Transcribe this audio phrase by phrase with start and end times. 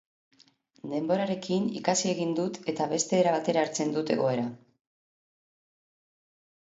[0.93, 4.51] Denborarekin, ikasi egin dut eta beste era batera hartzen dut egoera.